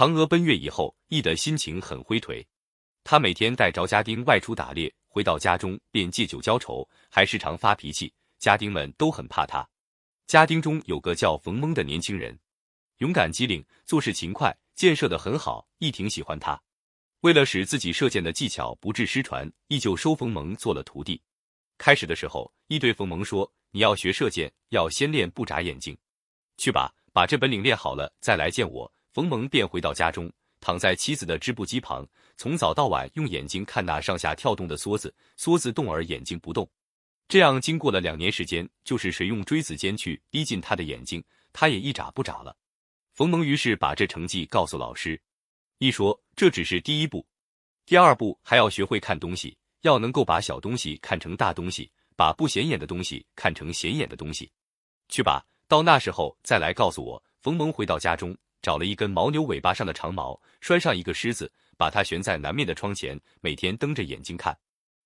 [0.00, 2.42] 嫦娥奔月以后，羿的心情很灰颓。
[3.04, 8.10] 他每天带着家丁外出打猎，回到家中便借酒浇愁，还时常发脾气。
[8.38, 9.68] 家丁们都很怕他。
[10.26, 12.34] 家丁中有个叫冯蒙的年轻人，
[13.00, 16.58] 勇敢机灵，做事勤快，箭射得很好，羿挺喜欢他。
[17.20, 21.20] 为了使自己射箭的技巧不致失传，羿就收冯蒙做了徒弟。
[21.76, 25.94] 开始的时候，羿对冯蒙说：“你要学射箭，要先练不眨眼睛。
[26.56, 30.30] 去吧，把这本领练好了，再来见我。”冯蒙便回到家中，
[30.60, 36.68] 躺在妻子的织布机旁，从早到晚用眼睛看那上下跳动的梭子，梭子动而眼睛不动。
[37.26, 42.56] 这样经过了两年时间，就是谁用锥子尖去逼近他的眼睛，他也一眨不眨了。
[43.12, 45.20] 冯蒙于是把这成绩告诉老师，
[45.78, 47.26] 一说这只是第一步，
[47.86, 54.50] 第二步还要学会看东西，要能够把小东西看成大东西，把不显眼的东西看成显眼的东西。
[55.08, 57.22] 去吧，到那时候再来告诉我。
[57.42, 58.36] 冯蒙回到家中。
[58.62, 64.56] 找了一根牦牛尾巴上的长毛，拴上一个狮子，把它悬在南面的窗前，每天瞪着眼睛看。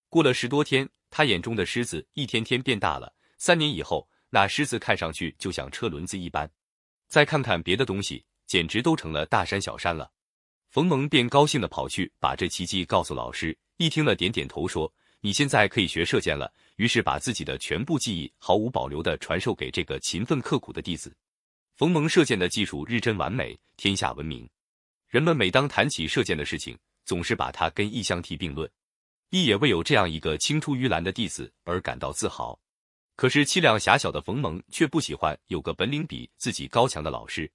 [0.08, 3.14] 过了十多天，他眼中的狮子一天天变大了。
[3.38, 6.50] 三年以后，那狮子看上去就像车轮子一般。
[7.08, 10.10] 再看看别的东西，简直都成了大山小山了。
[10.70, 13.56] 冯蒙便高兴地跑去把这奇迹告诉老师。
[13.76, 21.14] 一听了，点点头说：“你现在可以学射箭了。”于是把自己的全部技艺毫无保留地传授给这个勤奋刻苦的弟子。
[21.76, 24.48] 冯蒙射箭的技术日臻完美，天下闻名。
[25.08, 28.70] 人们每当谈起射箭的事情，总是把他跟羿相提并论。
[29.30, 32.56] 羿也为有这样一个青出于蓝的弟子而感到自豪。
[33.16, 37.50] 可是气量狭小的冯蒙却不喜欢有个本领比自己高强的老师。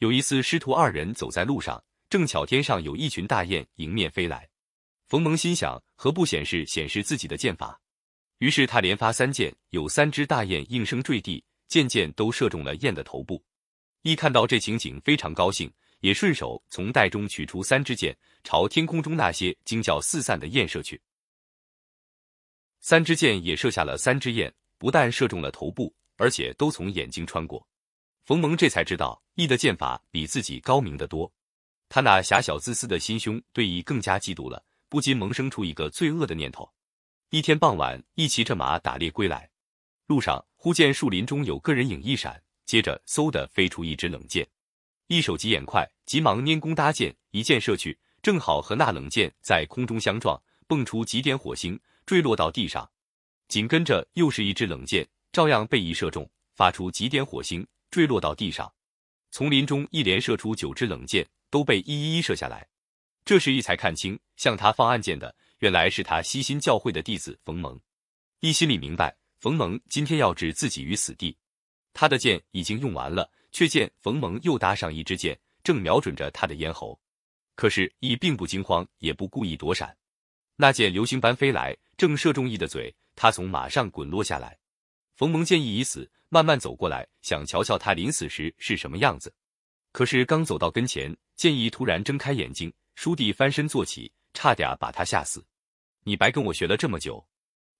[0.00, 4.46] 有一次，师徒二人走在路上，正巧天上有一群大雁迎面飞来。
[5.06, 7.80] 冯蒙心想，何不显示显示自己的箭法？
[8.40, 13.42] 于是他连发三箭，有三只大雁应声坠地，箭箭都射中了雁的头部。
[14.04, 21.00] 一看到这情景，非常高兴，也顺手从袋中取出三支箭，朝天空中那些惊叫四散的雁射去。
[22.80, 27.66] 三支箭也射下了三只雁，不但射中了头部，而且都从眼睛穿过。
[28.26, 31.32] 冯蒙这才知道，羿的箭法比自己高明得多。
[31.88, 36.70] 他那狭小自私的心胸对羿更加嫉妒了，不禁萌生出一个罪恶的念头。
[37.30, 39.48] 一天傍晚，羿骑着马打猎归来，
[40.06, 42.42] 路上忽见树林中有个人影一闪。
[42.74, 44.44] 接着，嗖的飞出一支冷箭，
[45.06, 52.90] 一手疾眼快，急忙拈弓搭箭，一箭射去，正好和那冷箭在空中相撞，蹦出几点火星，坠落到地上。
[53.46, 58.68] 紧跟着又是一支冷箭，照样被一射中，发出几点火星，坠落到地上。
[59.30, 62.66] 丛林中一连射出九支冷箭，都被一一一射下来。
[63.24, 67.80] 这时，一才看清，向他放暗箭的，原来是他悉心教诲的弟子冯蒙。
[68.40, 71.36] 一心里明白，冯蒙今天要置自己于死地。
[71.94, 77.00] 他的箭已经用完了，却见冯蒙又搭上一支箭，正瞄准着他的咽喉。
[77.54, 79.96] 可是羿并不惊慌，也不故意躲闪，
[80.56, 82.94] 那箭流星般飞来，正射中羿的嘴。
[83.16, 84.58] 他从马上滚落下来。
[85.14, 89.32] 冯蒙见羿已死，慢慢走过来，想瞧瞧他临死时是什么样子。
[89.92, 95.46] 可是刚走到跟前，见羿突然睁开眼睛，倏地翻身坐起，差点把他吓死。
[96.02, 97.24] 你白跟我学了这么久。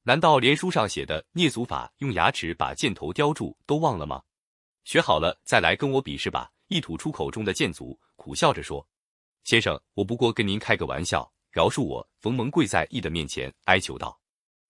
[0.06, 4.22] 难道连书上写的蹑足法，用牙齿把箭头叼住都忘了吗？
[4.84, 6.53] 学好了再来跟我比试吧！
[6.69, 8.87] 一吐出口中的箭足，苦笑着说
[9.44, 14.20] ：“先生，我不过跟您开个玩笑，饶恕我。”冯蒙跪在羿的面前哀求道。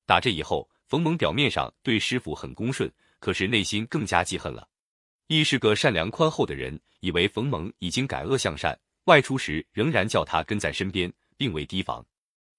[0.06, 4.68] 打这以后，冯蒙表面上对师傅很恭顺，可是内心更加记恨了。
[5.28, 12.06] 羿是个善良宽厚的人，以为冯蒙已经改恶向善，外出时仍然叫他跟在身边，并未提防。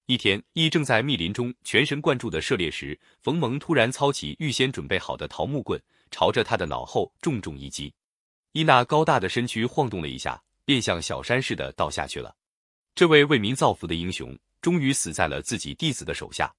[0.07, 7.91] 一天，羿正在密林中全神贯注的射猎时，冯蒙突然操起预先准备好的桃木棍，朝着他的脑后重重一击。
[8.51, 12.35] 羿那高大的身躯晃动了一下，便像小山似的倒下去了。
[12.93, 16.53] 这位为民造福的英雄，终于死在了自己弟子的手下。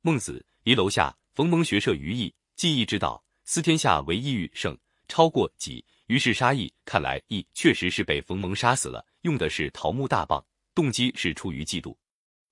[0.00, 4.74] 孟子离楼下，冯蒙学射于羿，技艺之道，思天下唯一欲胜，
[5.06, 6.72] 超过己，于是杀羿。
[6.86, 10.42] 看来羿确实是被冯蒙杀死了，用的是桃木大棒，
[10.74, 11.94] 动机是出于嫉妒。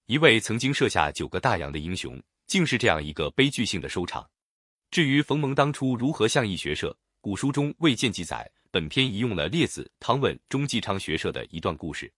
[0.07, 4.29] 一位曾经射下九个大洋的英雄，竟是这样一个悲剧性的收场。
[4.91, 8.51] 至于冯蒙当初如何向义学社，古书中未见记载。
[8.71, 12.13] 本篇移用了列子《汤问》中季昌学社的一段故事。